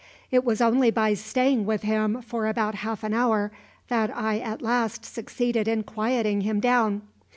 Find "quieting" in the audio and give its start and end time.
5.83-6.41